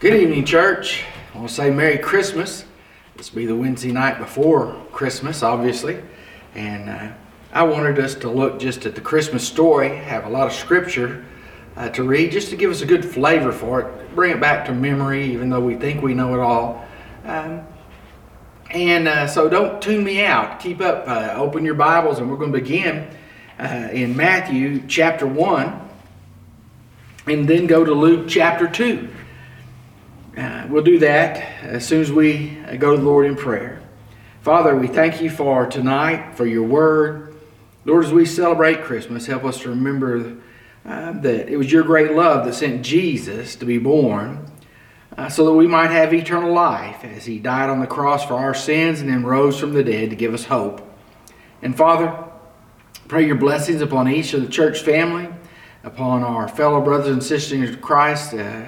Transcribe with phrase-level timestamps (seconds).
[0.00, 1.02] Good evening, church.
[1.34, 2.64] I want to say Merry Christmas.
[3.16, 6.00] This will be the Wednesday night before Christmas, obviously.
[6.54, 7.08] And uh,
[7.52, 11.24] I wanted us to look just at the Christmas story, have a lot of scripture
[11.74, 14.64] uh, to read, just to give us a good flavor for it, bring it back
[14.66, 16.86] to memory, even though we think we know it all.
[17.24, 17.66] Um,
[18.70, 20.60] and uh, so don't tune me out.
[20.60, 23.10] Keep up, uh, open your Bibles, and we're going to begin
[23.58, 25.88] uh, in Matthew chapter 1
[27.26, 29.08] and then go to Luke chapter 2.
[30.38, 33.82] Uh, we'll do that as soon as we go to the Lord in prayer.
[34.40, 37.34] Father, we thank you for tonight, for your word.
[37.84, 40.36] Lord, as we celebrate Christmas, help us to remember
[40.86, 44.48] uh, that it was your great love that sent Jesus to be born
[45.16, 48.34] uh, so that we might have eternal life as he died on the cross for
[48.34, 50.88] our sins and then rose from the dead to give us hope.
[51.62, 52.16] And Father,
[53.08, 55.30] pray your blessings upon each of the church family,
[55.82, 58.34] upon our fellow brothers and sisters in Christ.
[58.34, 58.66] Uh,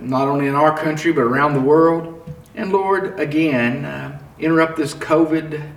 [0.00, 2.14] not only in our country, but around the world.
[2.54, 5.70] And Lord, again, uh, interrupt this COVID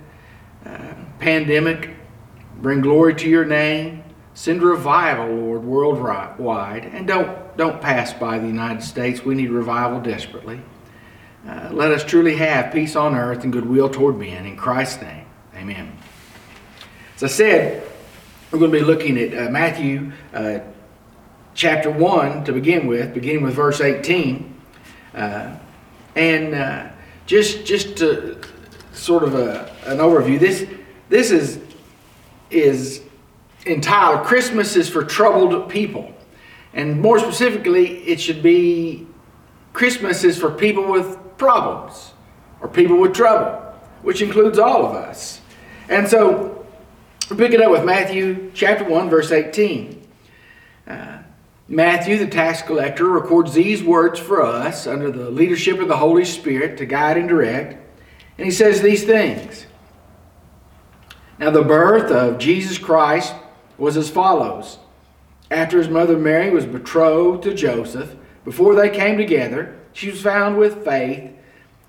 [0.64, 1.90] uh, pandemic.
[2.60, 4.04] Bring glory to your name.
[4.34, 6.84] Send revival, Lord, worldwide.
[6.84, 9.24] And don't, don't pass by the United States.
[9.24, 10.60] We need revival desperately.
[11.46, 14.46] Uh, let us truly have peace on earth and goodwill toward men.
[14.46, 15.96] In Christ's name, amen.
[17.16, 17.82] As I said,
[18.50, 20.60] we're going to be looking at uh, Matthew uh,
[21.54, 24.60] chapter 1 to begin with, beginning with verse 18.
[25.14, 25.56] Uh,
[26.16, 26.88] and uh,
[27.26, 28.40] just just to
[28.92, 30.66] sort of a, an overview, this
[31.08, 31.60] this is
[32.50, 33.02] is
[33.66, 36.12] entitled Christmas is for troubled people.
[36.74, 39.06] And more specifically, it should be
[39.72, 42.12] Christmas is for people with problems
[42.60, 43.60] or people with trouble,
[44.02, 45.40] which includes all of us.
[45.88, 46.66] And so
[47.30, 50.02] we pick it up with Matthew chapter 1, verse 18.
[50.86, 51.21] Uh,
[51.68, 56.24] Matthew, the tax collector, records these words for us under the leadership of the Holy
[56.24, 57.78] Spirit to guide and direct.
[58.36, 59.66] And he says these things.
[61.38, 63.34] Now, the birth of Jesus Christ
[63.78, 64.78] was as follows.
[65.50, 70.56] After his mother Mary was betrothed to Joseph, before they came together, she was found
[70.56, 71.30] with faith.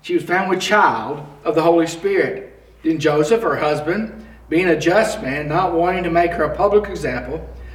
[0.02, 2.62] She was found with child of the Holy Spirit.
[2.82, 6.90] Then Joseph, her husband, being a just man, not wanting to make her a public
[6.90, 7.48] example,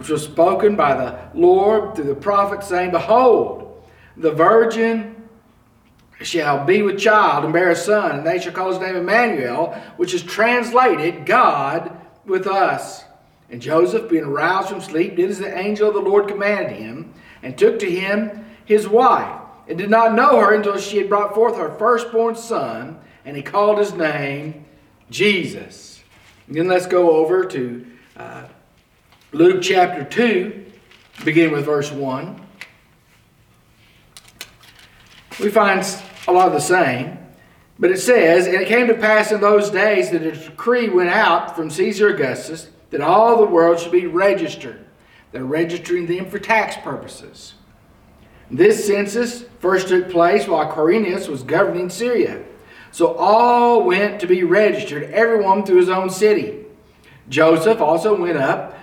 [0.00, 3.82] which was spoken by the Lord through the prophet, saying, Behold,
[4.16, 5.28] the virgin
[6.22, 9.74] shall be with child and bear a son, and they shall call his name Emmanuel,
[9.98, 11.94] which is translated God
[12.24, 13.04] with us.
[13.50, 17.12] And Joseph, being aroused from sleep, did as the angel of the Lord commanded him,
[17.42, 19.38] and took to him his wife,
[19.68, 23.42] and did not know her until she had brought forth her firstborn son, and he
[23.42, 24.64] called his name
[25.10, 26.02] Jesus.
[26.46, 27.86] And then let's go over to
[28.16, 28.44] uh,
[29.32, 30.66] Luke chapter 2,
[31.24, 32.40] beginning with verse 1.
[35.38, 35.86] We find
[36.26, 37.16] a lot of the same.
[37.78, 41.10] But it says, And it came to pass in those days that a decree went
[41.10, 44.84] out from Caesar Augustus that all the world should be registered.
[45.30, 47.54] They're registering them for tax purposes.
[48.50, 52.42] This census first took place while Quirinius was governing Syria.
[52.90, 56.66] So all went to be registered, everyone through his own city.
[57.28, 58.76] Joseph also went up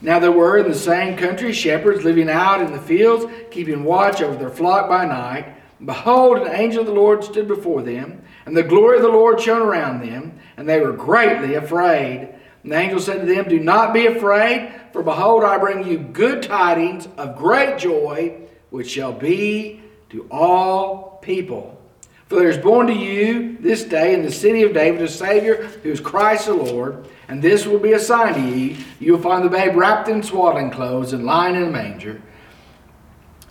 [0.00, 4.20] Now there were in the same country shepherds living out in the fields, keeping watch
[4.20, 5.54] over their flock by night.
[5.84, 9.40] Behold, an angel of the Lord stood before them, and the glory of the Lord
[9.40, 12.34] shone around them, and they were greatly afraid.
[12.62, 15.98] And the angel said to them, Do not be afraid, for behold, I bring you
[15.98, 18.40] good tidings of great joy,
[18.70, 21.75] which shall be to all people.
[22.26, 25.66] For there is born to you this day in the city of David a Savior,
[25.82, 27.08] who is Christ the Lord.
[27.28, 28.76] And this will be a sign to you.
[28.98, 32.20] You will find the babe wrapped in swaddling clothes and lying in a manger.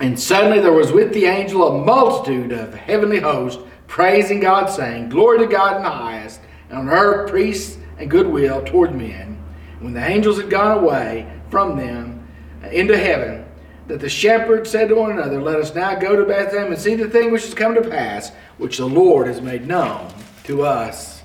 [0.01, 5.07] And suddenly there was with the angel a multitude of heavenly hosts, praising God, saying,
[5.07, 9.41] Glory to God in the highest, and on earth peace and goodwill toward men.
[9.79, 12.27] When the angels had gone away from them
[12.71, 13.44] into heaven,
[13.87, 16.95] that the shepherds said to one another, Let us now go to Bethlehem and see
[16.95, 20.11] the thing which has come to pass, which the Lord has made known
[20.45, 21.23] to us.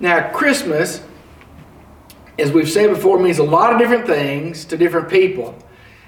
[0.00, 1.02] Now, Christmas,
[2.38, 5.56] as we've said before, means a lot of different things to different people.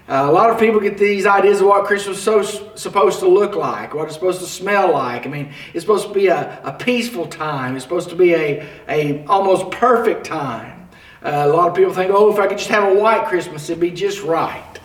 [0.09, 2.43] Uh, a lot of people get these ideas of what Christmas is so,
[2.77, 5.27] supposed to look like, what it's supposed to smell like.
[5.27, 7.75] I mean, it's supposed to be a, a peaceful time.
[7.75, 10.89] It's supposed to be a, a almost perfect time.
[11.25, 13.69] Uh, a lot of people think, oh, if I could just have a white Christmas,
[13.69, 14.76] it'd be just right.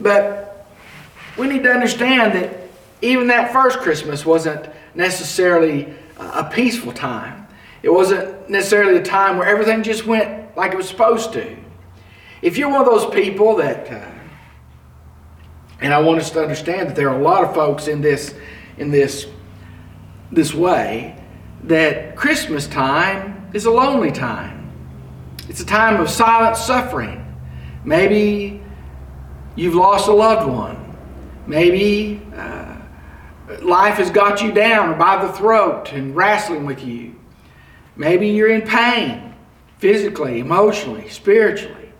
[0.00, 0.66] But
[1.36, 2.60] we need to understand that
[3.02, 7.46] even that first Christmas wasn't necessarily a peaceful time.
[7.82, 11.56] It wasn't necessarily a time where everything just went like it was supposed to.
[12.42, 14.10] If you're one of those people that, uh,
[15.80, 18.34] and I want us to understand that there are a lot of folks in this,
[18.76, 19.26] in this,
[20.30, 21.16] this way,
[21.64, 24.70] that Christmas time is a lonely time.
[25.48, 27.26] It's a time of silent suffering.
[27.84, 28.59] Maybe
[29.56, 30.96] you've lost a loved one.
[31.46, 32.76] Maybe uh,
[33.62, 37.16] life has got you down or by the throat and wrestling with you.
[37.96, 39.34] Maybe you're in pain,
[39.78, 41.92] physically, emotionally, spiritually.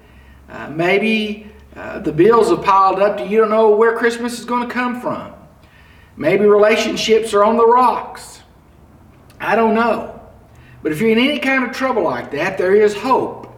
[0.48, 4.44] Uh, maybe uh, the bills have piled up to you don't know where Christmas is
[4.44, 5.32] going to come from.
[6.16, 8.40] Maybe relationships are on the rocks.
[9.40, 10.20] I don't know.
[10.82, 13.52] But if you're in any kind of trouble like that, there is hope.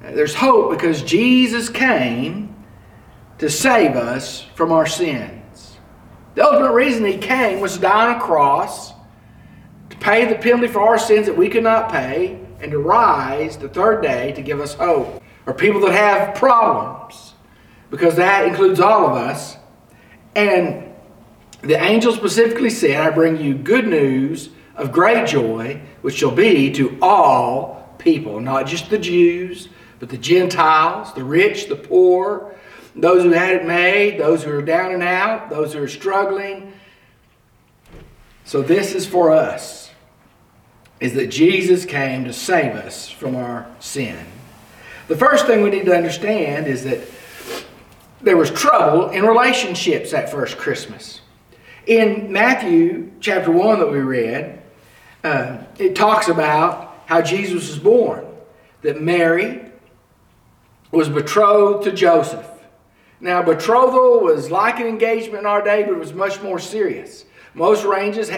[0.00, 2.49] There's hope because Jesus came
[3.40, 5.78] to save us from our sins.
[6.34, 8.92] The ultimate reason he came was to die on a cross,
[9.88, 13.56] to pay the penalty for our sins that we could not pay, and to rise
[13.56, 15.22] the third day to give us hope.
[15.46, 17.32] Or people that have problems,
[17.90, 19.56] because that includes all of us.
[20.36, 20.92] And
[21.62, 26.70] the angel specifically said, I bring you good news of great joy, which shall be
[26.72, 32.54] to all people, not just the Jews, but the Gentiles, the rich, the poor,
[32.94, 36.72] those who had it made, those who are down and out, those who are struggling.
[38.44, 39.90] So this is for us
[40.98, 44.18] is that Jesus came to save us from our sin.
[45.08, 47.00] The first thing we need to understand is that
[48.20, 51.22] there was trouble in relationships that first Christmas.
[51.86, 54.60] In Matthew chapter 1 that we read,
[55.24, 58.26] uh, it talks about how Jesus was born,
[58.82, 59.62] that Mary
[60.90, 62.46] was betrothed to Joseph.
[63.20, 67.26] Now, betrothal was like an engagement in our day, but it was much more serious.
[67.52, 68.30] Most ranges,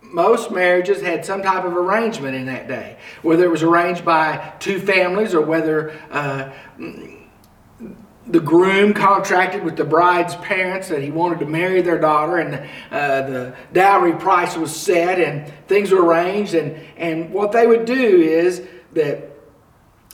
[0.00, 4.54] most marriages had some type of arrangement in that day, whether it was arranged by
[4.58, 6.50] two families or whether uh,
[8.28, 12.54] the groom contracted with the bride's parents that he wanted to marry their daughter, and
[12.90, 16.54] uh, the dowry price was set, and things were arranged.
[16.54, 19.35] And, and what they would do is that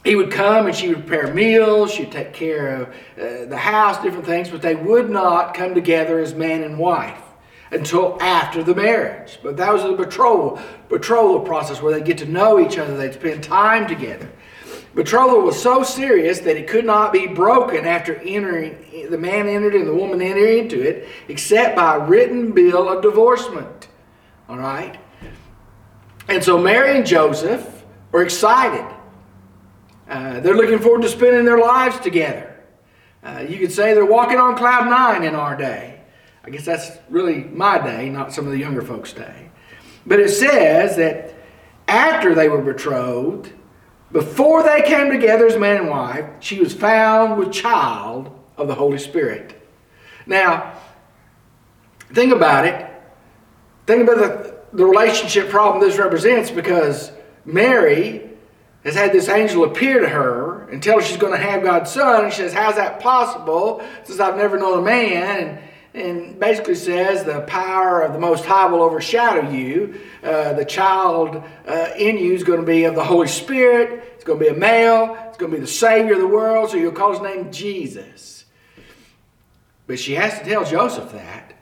[0.04, 4.02] he would come and she would prepare meals, she'd take care of uh, the house,
[4.02, 7.20] different things, but they would not come together as man and wife
[7.70, 9.38] until after the marriage.
[9.42, 13.14] But that was the betrothal, betrothal process where they get to know each other, they'd
[13.14, 14.30] spend time together.
[14.94, 19.74] Betrothal was so serious that it could not be broken after entering, the man entered
[19.74, 23.88] and the woman entered into it, except by a written bill of divorcement.
[24.48, 24.98] All right?
[26.28, 28.84] And so Mary and Joseph were excited
[30.12, 32.54] uh, they're looking forward to spending their lives together.
[33.22, 36.02] Uh, you could say they're walking on cloud nine in our day.
[36.44, 39.50] I guess that's really my day, not some of the younger folks' day.
[40.04, 41.34] But it says that
[41.88, 43.52] after they were betrothed,
[44.10, 48.74] before they came together as man and wife, she was found with child of the
[48.74, 49.66] Holy Spirit.
[50.26, 50.74] Now,
[52.12, 52.86] think about it.
[53.86, 57.12] Think about the, the relationship problem this represents because
[57.46, 58.31] Mary
[58.84, 61.90] has had this angel appear to her and tell her she's going to have God's
[61.90, 62.24] son.
[62.24, 63.82] And she says, How's that possible?
[64.04, 65.48] Since I've never known a man.
[65.48, 65.58] And,
[65.94, 70.00] and basically says the power of the Most High will overshadow you.
[70.22, 74.02] Uh, the child uh, in you is going to be of the Holy Spirit.
[74.14, 75.16] It's going to be a male.
[75.28, 76.70] It's going to be the Savior of the world.
[76.70, 78.46] So you'll call his name Jesus.
[79.86, 81.54] But she has to tell Joseph that.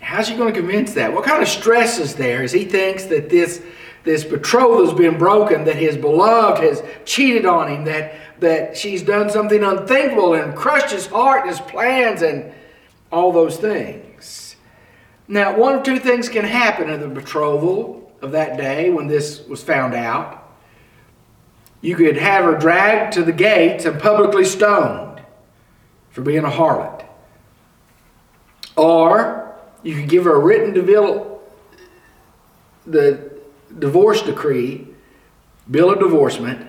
[0.00, 1.12] How's she going to convince that?
[1.12, 3.62] What kind of stress is there as he thinks that this
[4.04, 9.02] this betrothal has been broken, that his beloved has cheated on him, that, that she's
[9.02, 12.52] done something unthinkable and crushed his heart and his plans and
[13.12, 14.56] all those things.
[15.28, 19.46] Now, one of two things can happen in the betrothal of that day when this
[19.46, 20.38] was found out.
[21.82, 25.22] You could have her dragged to the gates and publicly stoned
[26.10, 27.04] for being a harlot.
[28.76, 31.42] Or you could give her a written devil,
[32.86, 33.29] the
[33.78, 34.88] divorce decree,
[35.70, 36.66] bill of divorcement,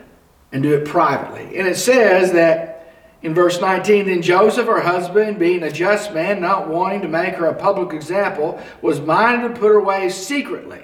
[0.52, 1.58] and do it privately.
[1.58, 6.42] And it says that in verse 19, then Joseph, her husband, being a just man,
[6.42, 10.84] not wanting to make her a public example, was minded to put her away secretly.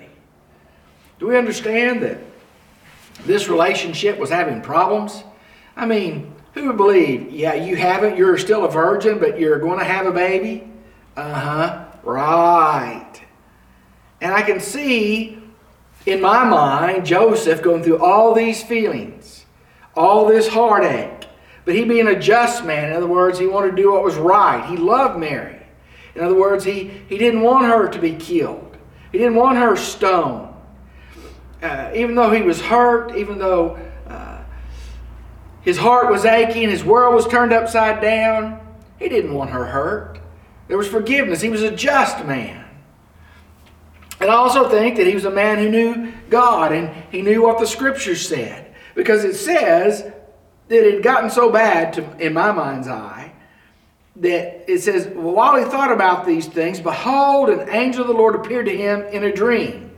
[1.20, 2.20] Do we understand that
[3.26, 5.24] this relationship was having problems?
[5.76, 9.80] I mean, who would believe, yeah, you haven't, you're still a virgin, but you're going
[9.80, 10.72] to have a baby?
[11.16, 13.14] Uh huh, right.
[14.22, 15.40] And I can see
[16.08, 19.46] in my mind Joseph going through all these feelings,
[19.94, 21.28] all this heartache.
[21.66, 24.16] But he being a just man, in other words, he wanted to do what was
[24.16, 24.66] right.
[24.70, 25.62] He loved Mary.
[26.16, 28.78] In other words, he, he didn't want her to be killed.
[29.12, 30.54] He didn't want her stoned.
[31.62, 34.42] Uh, even though he was hurt, even though uh,
[35.62, 38.62] his heart was aching, his world was turned upside down,
[38.98, 40.20] he didn't want her hurt.
[40.70, 41.42] There was forgiveness.
[41.42, 42.67] He was a just man.
[44.20, 47.44] And I also think that he was a man who knew God and he knew
[47.44, 48.74] what the scriptures said.
[48.96, 53.32] Because it says that it had gotten so bad, to, in my mind's eye,
[54.18, 58.36] that it says, while he thought about these things, behold, an angel of the Lord
[58.36, 59.92] appeared to him in a dream.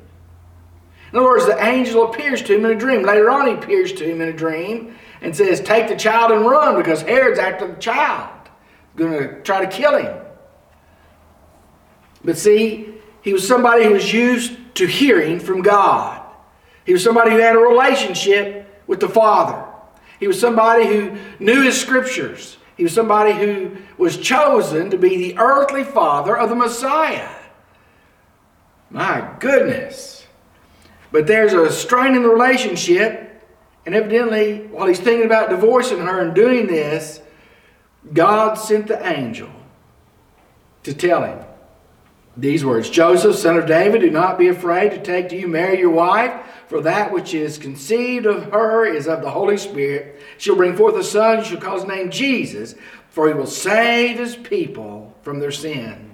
[1.11, 3.03] In other words, the angel appears to him in a dream.
[3.03, 6.45] Later on, he appears to him in a dream and says, Take the child and
[6.45, 8.29] run because Herod's after the child,
[8.95, 10.15] going to try to kill him.
[12.23, 16.25] But see, he was somebody who was used to hearing from God.
[16.85, 19.65] He was somebody who had a relationship with the Father.
[20.19, 22.57] He was somebody who knew his scriptures.
[22.77, 27.29] He was somebody who was chosen to be the earthly father of the Messiah.
[28.89, 30.25] My goodness.
[31.11, 33.43] But there's a strain in the relationship,
[33.85, 37.21] and evidently, while he's thinking about divorcing her and doing this,
[38.13, 39.49] God sent the angel
[40.83, 41.39] to tell him
[42.39, 45.79] these words Joseph, son of David, do not be afraid to take to you Mary,
[45.79, 50.21] your wife, for that which is conceived of her is of the Holy Spirit.
[50.37, 52.75] She'll bring forth a son, you shall call his name Jesus,
[53.09, 56.05] for he will save his people from their sins.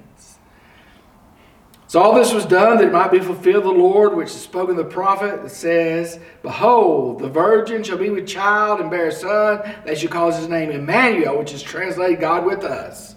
[1.88, 4.76] So all this was done that it might be fulfilled the Lord, which is spoken
[4.76, 9.62] the prophet, that says, Behold, the virgin shall be with child and bear a son.
[9.86, 13.16] They shall call his name Emmanuel, which is translated God with us.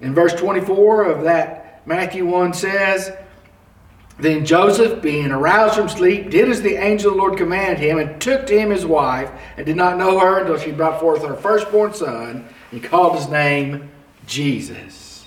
[0.00, 3.12] In verse 24 of that Matthew 1 says,
[4.18, 7.98] Then Joseph, being aroused from sleep, did as the angel of the Lord commanded him,
[7.98, 11.24] and took to him his wife, and did not know her until she brought forth
[11.24, 13.90] her firstborn son, and called his name
[14.26, 15.26] Jesus.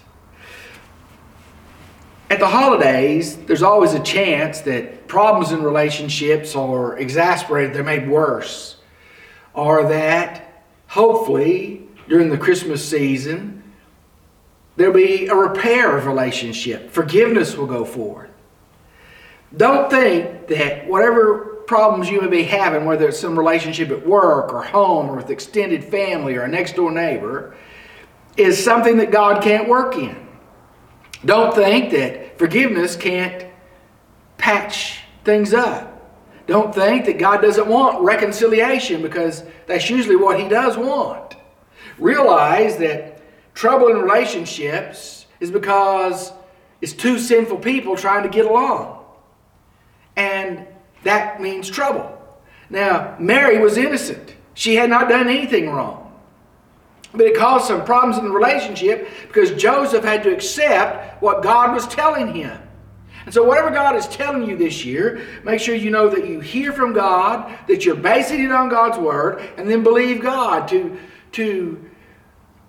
[2.30, 8.10] At the holidays, there's always a chance that problems in relationships are exasperated, they're made
[8.10, 8.78] worse,
[9.54, 13.55] or that hopefully during the Christmas season,
[14.78, 16.92] There'll be a repair of relationship.
[16.92, 18.30] Forgiveness will go forward.
[19.56, 24.54] Don't think that whatever problems you may be having, whether it's some relationship at work
[24.54, 27.56] or home or with extended family or a next door neighbor,
[28.38, 30.28] is something that God can't work in.
[31.24, 33.46] Don't think that forgiveness can't
[34.38, 35.92] patch things up.
[36.48, 41.36] Don't think that God doesn't want reconciliation because that's usually what He does want.
[41.98, 43.15] Realize that
[43.56, 46.32] trouble in relationships is because
[46.82, 49.04] it's two sinful people trying to get along.
[50.16, 50.68] And
[51.04, 52.12] that means trouble.
[52.70, 54.36] Now, Mary was innocent.
[54.54, 56.02] She had not done anything wrong.
[57.14, 61.74] But it caused some problems in the relationship because Joseph had to accept what God
[61.74, 62.62] was telling him.
[63.26, 66.40] And so, whatever God is telling you this year, make sure you know that you
[66.42, 70.98] hear from God, that you're basing it on God's word, and then believe God to,
[71.32, 71.90] to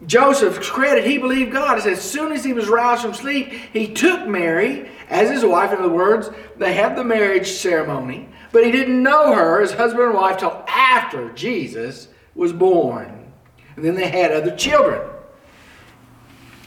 [0.04, 1.78] Joseph's credit, he believed God.
[1.86, 5.72] As soon as he was roused from sleep, he took Mary as his wife.
[5.72, 10.04] In other words, they had the marriage ceremony, but he didn't know her as husband
[10.04, 13.32] and wife till after Jesus was born.
[13.76, 15.00] And then they had other children.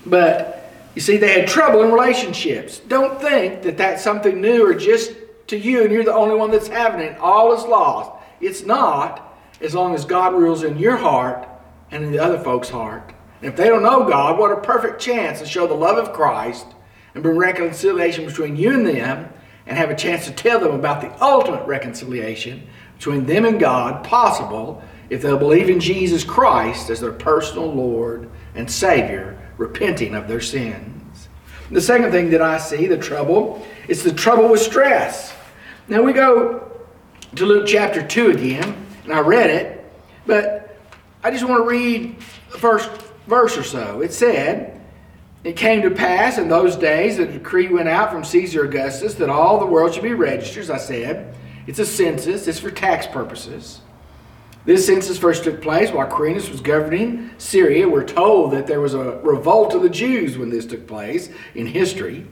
[0.06, 2.80] But you see, they had trouble in relationships.
[2.80, 5.14] Don't think that that's something new or just
[5.48, 7.18] to you and you're the only one that's having it.
[7.20, 8.12] All is lost.
[8.42, 11.48] It's not, as long as God rules in your heart
[11.92, 13.14] and in the other folks' heart.
[13.42, 16.14] And if they don't know God, what a perfect chance to show the love of
[16.14, 16.66] Christ
[17.14, 19.32] and bring reconciliation between you and them
[19.66, 22.68] and have a chance to tell them about the ultimate reconciliation
[22.98, 28.30] between them and God possible if they'll believe in Jesus Christ as their personal Lord
[28.56, 31.30] and Savior, repenting of their sins.
[31.72, 35.34] The second thing that I see, the trouble, is the trouble with stress.
[35.88, 36.72] Now we go
[37.36, 39.92] to Luke chapter 2 again, and I read it,
[40.26, 40.78] but
[41.24, 42.18] I just want to read
[42.52, 42.90] the first
[43.28, 44.02] verse or so.
[44.02, 44.80] It said,
[45.44, 49.16] it came to pass in those days that a decree went out from Caesar Augustus
[49.16, 51.34] that all the world should be registered, as I said.
[51.66, 53.82] It's a census, it's for tax purposes.
[54.66, 57.88] This census first took place while Quirinus was governing Syria.
[57.88, 61.66] We're told that there was a revolt of the Jews when this took place in
[61.66, 62.28] history.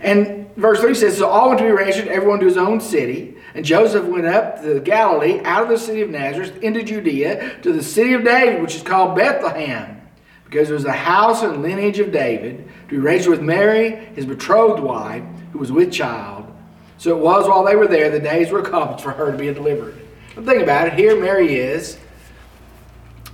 [0.00, 3.36] And verse 3 says, So all went to be registered, everyone to his own city.
[3.54, 7.72] And Joseph went up to Galilee, out of the city of Nazareth, into Judea, to
[7.72, 10.01] the city of David, which is called Bethlehem,
[10.52, 14.26] because it was the house and lineage of David, to be raised with Mary, his
[14.26, 16.46] betrothed wife, who was with child.
[16.98, 19.52] So it was while they were there, the days were accomplished for her to be
[19.52, 19.98] delivered.
[20.34, 20.92] But think about it.
[20.92, 21.98] Here Mary is.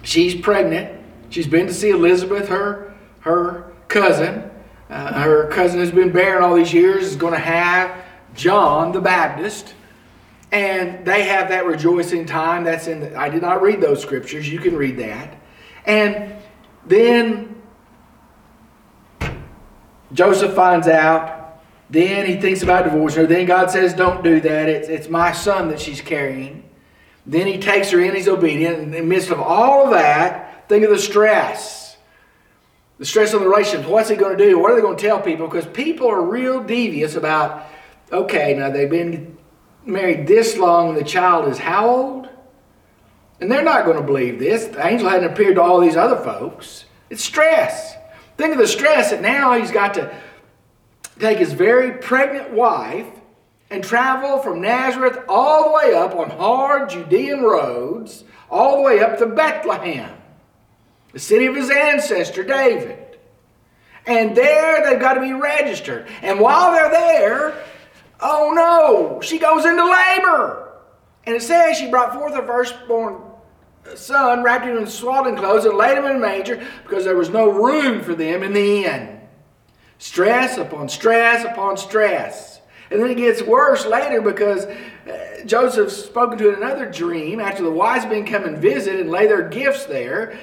[0.04, 1.04] She's pregnant.
[1.30, 4.48] She's been to see Elizabeth, her, her cousin.
[4.88, 9.00] Uh, her cousin has been barren all these years, is going to have John the
[9.00, 9.75] Baptist.
[10.52, 12.62] And they have that rejoicing time.
[12.62, 14.48] That's in the, I did not read those scriptures.
[14.48, 15.37] You can read that.
[15.84, 16.38] And
[16.88, 17.61] then
[20.12, 21.61] Joseph finds out.
[21.90, 23.26] Then he thinks about divorcing her.
[23.26, 24.68] Then God says, Don't do that.
[24.68, 26.68] It's, it's my son that she's carrying.
[27.25, 28.78] Then he takes her in, he's obedient.
[28.78, 31.97] In the midst of all of that, think of the stress.
[32.99, 33.88] The stress of the relationship.
[33.88, 34.59] What's he going to do?
[34.59, 35.47] What are they going to tell people?
[35.47, 37.66] Because people are real devious about,
[38.11, 39.37] okay, now they've been
[39.85, 42.27] married this long and the child is how old?
[43.40, 44.66] And they're not going to believe this.
[44.66, 46.87] The angel hadn't appeared to all these other folks.
[47.11, 47.95] It's stress.
[48.37, 50.14] Think of the stress that now he's got to
[51.18, 53.07] take his very pregnant wife
[53.71, 59.00] and travel from Nazareth all the way up on hard Judean roads, all the way
[59.00, 60.16] up to Bethlehem,
[61.12, 63.18] the city of his ancestor David.
[64.07, 66.09] And there they've got to be registered.
[66.23, 67.64] And while they're there,
[68.21, 70.73] oh no, she goes into labor.
[71.25, 73.21] And it says she brought forth her firstborn
[73.97, 77.30] son, wrapped him in swaddling clothes, and laid him in a manger because there was
[77.30, 79.21] no room for them in the inn.
[79.99, 82.61] Stress upon stress upon stress.
[82.90, 87.62] And then it gets worse later because uh, Joseph's spoken to in another dream after
[87.62, 90.38] the wise men come and visit and lay their gifts there.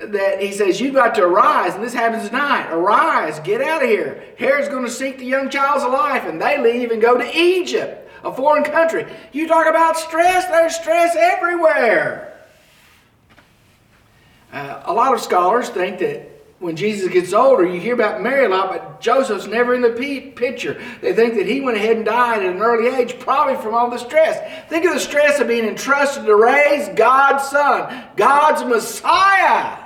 [0.00, 2.72] That he says, You've got to arise, and this happens tonight.
[2.72, 4.24] Arise, get out of here.
[4.38, 8.10] Herod's going to seek the young child's life, and they leave and go to Egypt,
[8.24, 9.06] a foreign country.
[9.32, 12.31] You talk about stress, there's stress everywhere.
[14.52, 18.44] Uh, a lot of scholars think that when Jesus gets older, you hear about Mary
[18.44, 19.90] a lot, but Joseph's never in the
[20.36, 20.80] picture.
[21.00, 23.90] They think that he went ahead and died at an early age, probably from all
[23.90, 24.68] the stress.
[24.68, 29.78] Think of the stress of being entrusted to raise God's son, God's Messiah.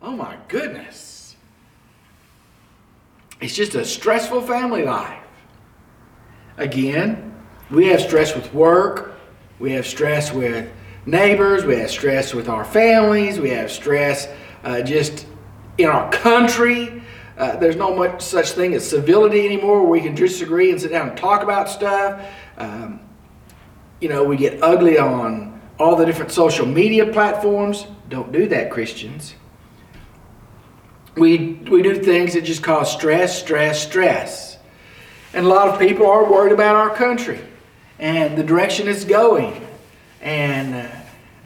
[0.00, 1.34] Oh my goodness.
[3.40, 5.18] It's just a stressful family life.
[6.56, 7.34] Again,
[7.70, 9.18] we have stress with work,
[9.58, 10.70] we have stress with
[11.06, 14.28] neighbors, we have stress with our families, we have stress
[14.62, 15.26] uh, just
[15.78, 17.02] in our country.
[17.36, 20.90] Uh, there's no much such thing as civility anymore where we can disagree and sit
[20.90, 22.24] down and talk about stuff.
[22.56, 23.00] Um,
[24.00, 27.86] you know, we get ugly on all the different social media platforms.
[28.08, 29.34] Don't do that, Christians.
[31.16, 34.58] We, we do things that just cause stress, stress, stress.
[35.32, 37.40] And a lot of people are worried about our country
[37.98, 39.63] and the direction it's going.
[40.24, 40.88] And uh,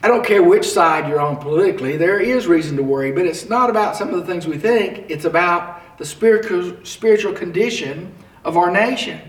[0.05, 3.49] I don't care which side you're on politically, there is reason to worry, but it's
[3.49, 8.15] not about some of the things we think, it's about the spiritual, spiritual condition
[8.45, 9.21] of our nation.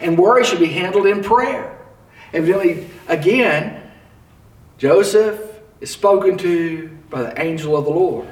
[0.00, 1.78] And worry should be handled in prayer.
[2.32, 3.80] Evidently, again,
[4.76, 5.40] Joseph
[5.80, 8.28] is spoken to by the angel of the Lord.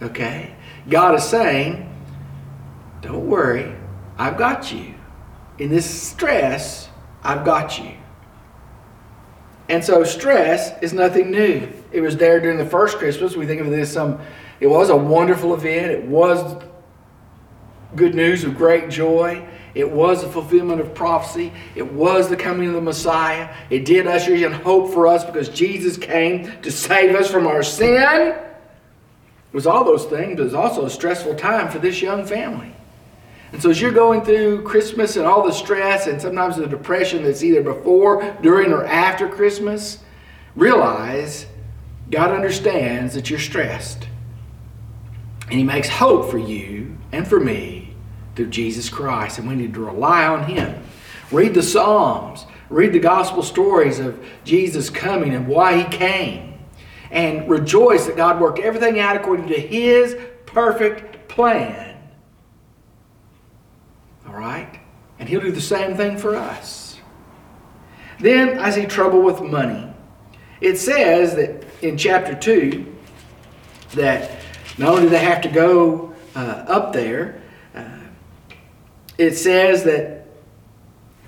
[0.00, 0.54] Okay?
[0.88, 1.92] God is saying,
[3.00, 3.74] Don't worry,
[4.16, 4.94] I've got you.
[5.58, 6.88] In this stress,
[7.24, 7.97] I've got you.
[9.68, 11.68] And so stress is nothing new.
[11.92, 13.36] It was there during the first Christmas.
[13.36, 14.20] We think of this some
[14.60, 15.92] it was a wonderful event.
[15.92, 16.62] It was
[17.94, 19.46] good news of great joy.
[19.74, 21.52] It was the fulfillment of prophecy.
[21.76, 23.54] It was the coming of the Messiah.
[23.70, 27.62] It did usher in hope for us because Jesus came to save us from our
[27.62, 28.34] sin.
[28.34, 32.26] It was all those things, but it was also a stressful time for this young
[32.26, 32.72] family.
[33.52, 37.22] And so as you're going through Christmas and all the stress and sometimes the depression
[37.22, 39.98] that's either before, during, or after Christmas,
[40.54, 41.46] realize
[42.10, 44.06] God understands that you're stressed.
[45.44, 47.94] And He makes hope for you and for me
[48.36, 49.38] through Jesus Christ.
[49.38, 50.82] And we need to rely on Him.
[51.32, 52.44] Read the Psalms.
[52.68, 56.58] Read the gospel stories of Jesus coming and why He came.
[57.10, 61.87] And rejoice that God worked everything out according to His perfect plan
[64.38, 64.80] right?
[65.18, 67.00] And he'll do the same thing for us.
[68.20, 69.92] Then I see trouble with money.
[70.60, 72.94] It says that in chapter 2
[73.94, 74.30] that
[74.76, 77.40] not only do they have to go uh, up there,
[77.74, 77.84] uh,
[79.16, 80.18] it says that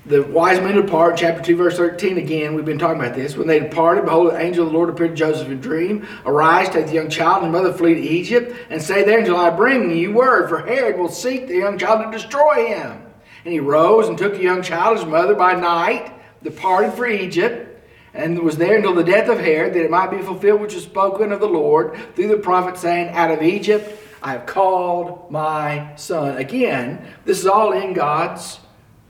[0.07, 3.37] the wise men depart, chapter 2, verse 13 again, we've been talking about this.
[3.37, 6.09] When they departed, behold, the angel of the Lord appeared to Joseph in a dream.
[6.25, 9.51] Arise, take the young child and mother, flee to Egypt, and stay there until I
[9.51, 13.00] bring you word, for Herod will seek the young child to destroy him.
[13.45, 17.67] And he rose and took the young child, his mother, by night, departed for Egypt,
[18.13, 20.85] and was there until the death of Herod, that it might be fulfilled which was
[20.85, 25.95] spoken of the Lord through the prophet, saying, Out of Egypt I have called my
[25.97, 26.37] son.
[26.37, 28.59] Again, this is all in God's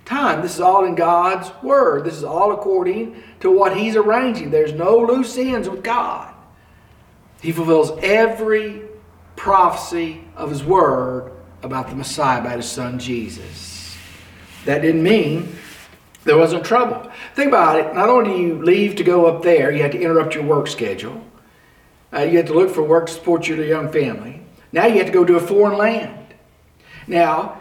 [0.04, 0.42] time.
[0.42, 2.04] This is all in God's word.
[2.04, 4.50] This is all according to what He's arranging.
[4.50, 6.34] There's no loose ends with God.
[7.40, 8.82] He fulfills every
[9.34, 13.69] prophecy of His word about the Messiah, about His Son Jesus.
[14.64, 15.56] That didn't mean
[16.24, 17.10] there wasn't trouble.
[17.34, 17.94] Think about it.
[17.94, 20.66] Not only do you leave to go up there, you have to interrupt your work
[20.66, 21.24] schedule.
[22.12, 24.42] Uh, you have to look for work to support your young family.
[24.72, 26.34] Now you have to go to a foreign land.
[27.06, 27.60] Now,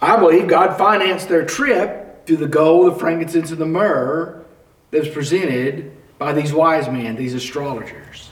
[0.00, 4.44] I believe God financed their trip through the gold, the frankincense, and the myrrh
[4.90, 8.30] that was presented by these wise men, these astrologers.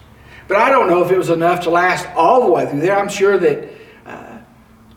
[0.49, 2.99] But I don't know if it was enough to last all the way through there.
[2.99, 3.69] I'm sure that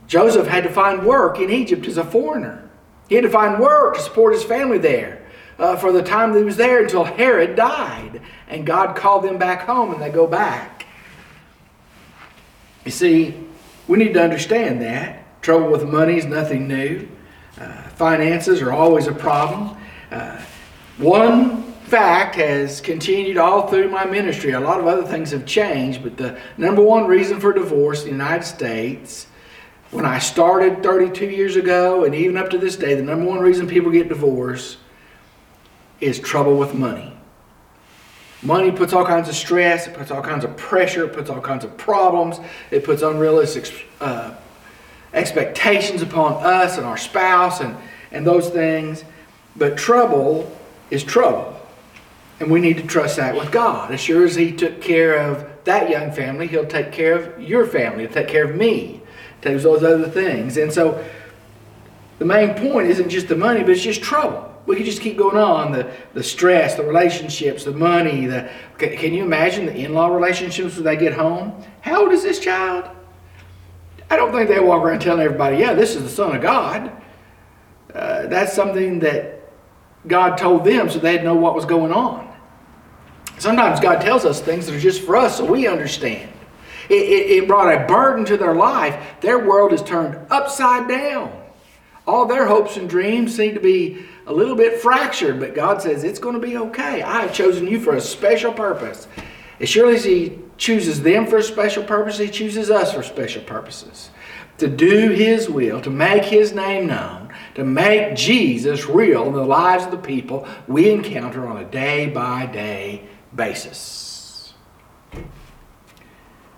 [0.08, 2.70] Joseph had to find work in Egypt as a foreigner.
[3.10, 5.22] He had to find work to support his family there
[5.60, 8.22] uh, for the time that he was there until Herod died.
[8.48, 10.86] And God called them back home and they go back.
[12.86, 13.34] You see,
[13.88, 15.42] we need to understand that.
[15.42, 17.08] Trouble with money is nothing new.
[17.60, 19.78] Uh, finances are always a problem.
[20.12, 20.42] Uh,
[20.98, 24.52] one fact has continued all through my ministry.
[24.52, 28.06] A lot of other things have changed, but the number one reason for divorce in
[28.06, 29.28] the United States,
[29.94, 33.40] when I started 32 years ago, and even up to this day, the number one
[33.40, 34.78] reason people get divorced
[36.02, 37.14] is trouble with money.
[38.42, 41.40] Money puts all kinds of stress, it puts all kinds of pressure, it puts all
[41.40, 42.40] kinds of problems,
[42.72, 44.34] it puts unrealistic uh,
[45.14, 47.78] expectations upon us and our spouse and,
[48.12, 49.06] and those things.
[49.56, 50.52] But trouble
[50.90, 51.56] is trouble.
[52.40, 53.92] And we need to trust that with God.
[53.92, 57.68] As sure as He took care of that young family, He'll take care of your
[57.68, 59.03] family, He'll take care of me,
[59.44, 60.58] takes those other things.
[60.58, 61.04] And so
[62.20, 64.50] the main point isn't just the money, but it's just trouble.
[64.66, 65.74] We could just keep going on.
[65.74, 70.86] The, the stress the relationships the money the can you imagine the in-law relationships when
[70.86, 71.62] they get home?
[71.82, 72.90] How old is this child?
[74.10, 76.92] I don't think they walk around telling everybody yeah this is the son of god.
[77.94, 79.42] Uh, that's something that
[80.08, 82.34] god told them so they'd know what was going on.
[83.40, 86.32] Sometimes god tells us things that are just for us so we understand
[86.90, 91.32] it, it, it brought a burden to their life their world is turned upside down
[92.06, 96.04] all their hopes and dreams seem to be a little bit fractured, but God says
[96.04, 97.02] it's going to be okay.
[97.02, 99.08] I have chosen you for a special purpose.
[99.60, 103.44] As surely as He chooses them for a special purpose, He chooses us for special
[103.44, 104.10] purposes.
[104.58, 109.46] To do His will, to make His name known, to make Jesus real in the
[109.46, 114.03] lives of the people we encounter on a day by day basis.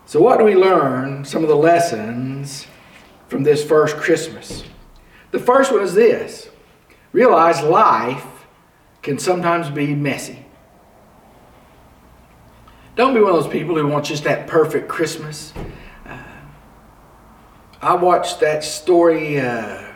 [0.05, 1.25] So, what do we learn?
[1.25, 2.67] Some of the lessons
[3.27, 4.63] from this first Christmas.
[5.31, 6.49] The first one is this
[7.11, 8.45] realize life
[9.01, 10.45] can sometimes be messy.
[12.95, 15.53] Don't be one of those people who want just that perfect Christmas.
[16.05, 16.17] Uh,
[17.81, 19.39] I watched that story.
[19.39, 19.94] Uh,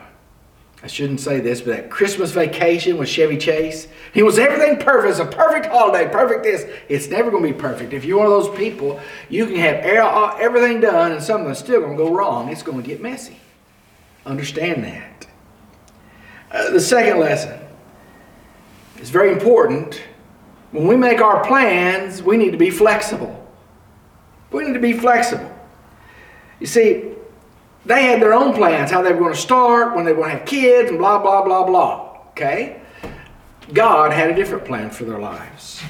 [0.82, 3.86] I shouldn't say this, but that Christmas vacation with Chevy Chase.
[4.14, 5.10] He was everything perfect.
[5.10, 6.66] It's a perfect holiday, perfect this.
[6.88, 7.92] It's never going to be perfect.
[7.92, 11.98] If you're one of those people, you can have everything done and something's still going
[11.98, 12.48] to go wrong.
[12.48, 13.36] It's going to get messy.
[14.24, 15.26] Understand that.
[16.50, 17.60] Uh, the second lesson
[19.00, 20.02] is very important.
[20.72, 23.36] When we make our plans, we need to be flexible.
[24.50, 25.54] We need to be flexible.
[26.58, 27.09] You see,
[27.84, 30.30] they had their own plans, how they were going to start, when they were going
[30.32, 32.18] to have kids, and blah, blah, blah, blah.
[32.30, 32.80] Okay?
[33.72, 35.82] God had a different plan for their lives.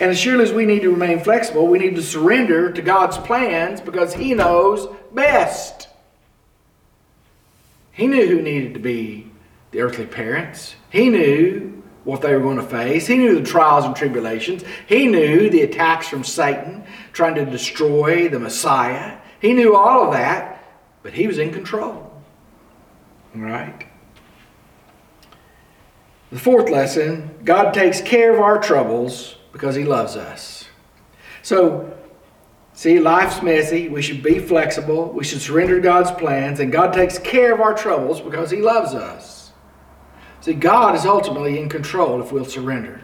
[0.00, 3.16] And as surely as we need to remain flexible, we need to surrender to God's
[3.18, 5.88] plans because He knows best.
[7.92, 9.30] He knew who needed to be
[9.70, 10.74] the earthly parents.
[10.90, 13.06] He knew what they were going to face.
[13.06, 14.64] He knew the trials and tribulations.
[14.86, 19.18] He knew the attacks from Satan trying to destroy the Messiah.
[19.40, 20.55] He knew all of that,
[21.06, 22.12] but he was in control.
[23.32, 23.86] Right?
[26.32, 30.64] The fourth lesson God takes care of our troubles because he loves us.
[31.44, 31.96] So,
[32.72, 33.88] see, life's messy.
[33.88, 35.12] We should be flexible.
[35.12, 38.92] We should surrender God's plans, and God takes care of our troubles because he loves
[38.92, 39.52] us.
[40.40, 43.00] See, God is ultimately in control if we'll surrender.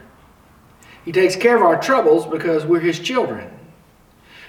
[1.04, 3.48] He takes care of our troubles because we're His children.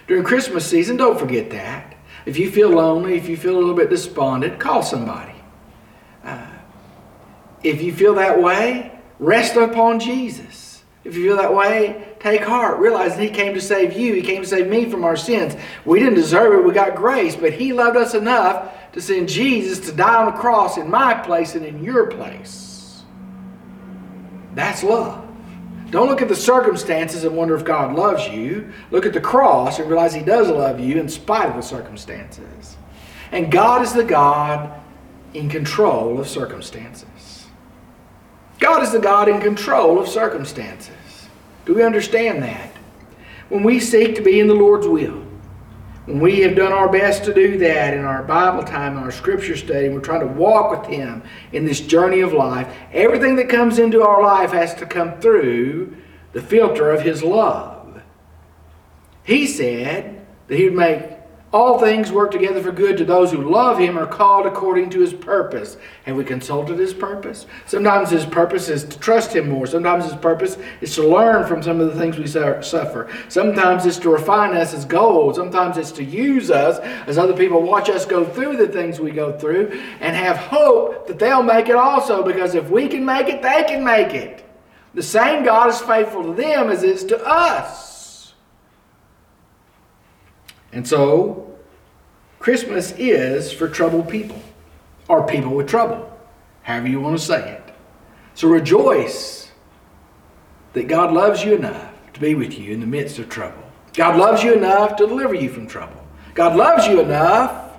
[0.08, 1.93] During Christmas season, don't forget that.
[2.26, 5.34] If you feel lonely, if you feel a little bit despondent, call somebody.
[6.22, 6.46] Uh,
[7.62, 10.82] if you feel that way, rest upon Jesus.
[11.04, 12.78] If you feel that way, take heart.
[12.78, 14.14] Realize that He came to save you.
[14.14, 15.54] He came to save me from our sins.
[15.84, 16.64] We didn't deserve it.
[16.64, 17.36] We got grace.
[17.36, 21.12] But He loved us enough to send Jesus to die on the cross in my
[21.12, 23.02] place and in your place.
[24.54, 25.23] That's love.
[25.90, 28.72] Don't look at the circumstances and wonder if God loves you.
[28.90, 32.76] Look at the cross and realize He does love you in spite of the circumstances.
[33.32, 34.80] And God is the God
[35.34, 37.46] in control of circumstances.
[38.58, 40.94] God is the God in control of circumstances.
[41.66, 42.70] Do we understand that?
[43.48, 45.23] When we seek to be in the Lord's will,
[46.06, 49.10] when we have done our best to do that in our Bible time, in our
[49.10, 53.48] scripture study, we're trying to walk with Him in this journey of life, everything that
[53.48, 55.96] comes into our life has to come through
[56.32, 58.02] the filter of His love.
[59.24, 61.13] He said that He would make
[61.54, 64.98] all things work together for good to those who love him are called according to
[64.98, 65.76] his purpose.
[66.02, 67.46] Have we consulted his purpose?
[67.64, 69.64] Sometimes his purpose is to trust him more.
[69.68, 73.08] Sometimes his purpose is to learn from some of the things we suffer.
[73.28, 75.36] Sometimes it's to refine us as gold.
[75.36, 79.12] Sometimes it's to use us as other people watch us go through the things we
[79.12, 83.28] go through and have hope that they'll make it also because if we can make
[83.28, 84.44] it, they can make it.
[84.94, 87.93] The same God is faithful to them as is to us.
[90.74, 91.56] And so,
[92.40, 94.42] Christmas is for troubled people,
[95.08, 96.12] or people with trouble,
[96.62, 97.74] however you want to say it.
[98.34, 99.52] So rejoice
[100.72, 103.62] that God loves you enough to be with you in the midst of trouble.
[103.94, 106.04] God loves you enough to deliver you from trouble.
[106.34, 107.78] God loves you enough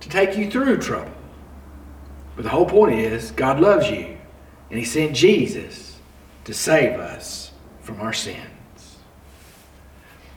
[0.00, 1.12] to take you through trouble.
[2.34, 4.16] But the whole point is, God loves you,
[4.70, 6.00] and He sent Jesus
[6.46, 8.53] to save us from our sin.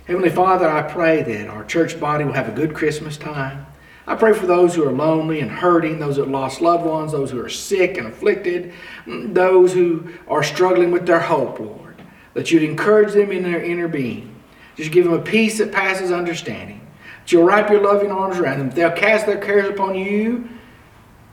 [0.07, 3.65] Heavenly Father, I pray that our church body will have a good Christmas time.
[4.07, 7.29] I pray for those who are lonely and hurting, those that lost loved ones, those
[7.29, 8.71] who are sick and afflicted,
[9.05, 12.01] those who are struggling with their hope, Lord,
[12.35, 14.33] that you'd encourage them in their inner being.
[14.77, 16.87] Just give them a peace that passes understanding.
[17.23, 18.69] That you'll wrap your loving arms around them.
[18.69, 20.47] They'll cast their cares upon you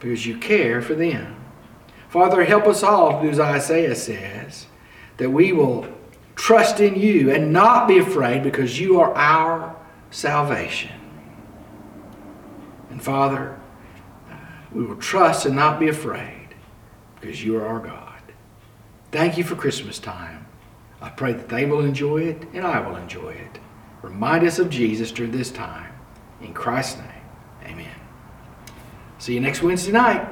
[0.00, 1.37] because you care for them.
[2.08, 4.66] Father, help us all to do as Isaiah says,
[5.18, 5.87] that we will
[6.34, 9.76] trust in you and not be afraid because you are our
[10.10, 10.92] salvation.
[12.90, 13.58] And Father,
[14.72, 16.54] we will trust and not be afraid
[17.20, 18.22] because you are our God.
[19.12, 20.46] Thank you for Christmas time.
[21.00, 23.58] I pray that they will enjoy it and I will enjoy it.
[24.02, 25.92] Remind us of Jesus during this time.
[26.40, 27.94] In Christ's name, amen.
[29.18, 30.28] See you next Wednesday night.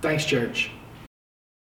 [0.00, 0.70] Thanks, church.